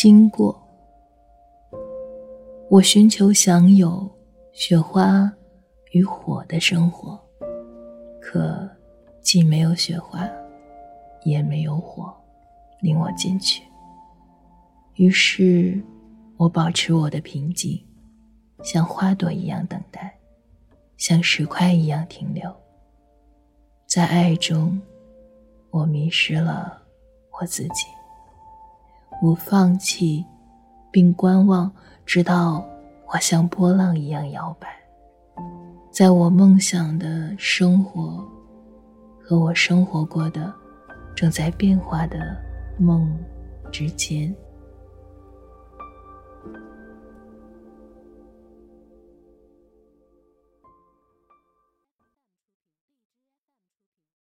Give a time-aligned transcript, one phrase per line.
[0.00, 0.56] 经过。
[2.70, 4.08] 我寻求享有
[4.52, 5.28] 雪花
[5.90, 7.18] 与火的生活，
[8.22, 8.70] 可
[9.20, 10.24] 既没有雪花，
[11.24, 12.14] 也没有火，
[12.80, 13.64] 令我进去。
[14.94, 15.82] 于是，
[16.36, 17.84] 我保持我的平静，
[18.62, 20.16] 像花朵一样等待，
[20.96, 22.54] 像石块一样停留。
[23.88, 24.80] 在爱中，
[25.70, 26.80] 我迷失了
[27.40, 27.97] 我自己。
[29.20, 30.24] 我放弃，
[30.90, 31.70] 并观望，
[32.06, 32.64] 直到
[33.12, 34.68] 我像波浪一样摇摆，
[35.90, 38.24] 在我梦想的生活
[39.20, 40.54] 和我生活过的
[41.16, 42.36] 正在变化的
[42.78, 43.12] 梦
[43.72, 44.34] 之间。